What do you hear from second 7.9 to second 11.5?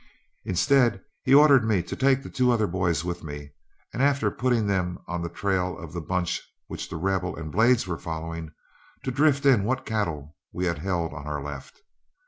following, to drift in what cattle we had held on our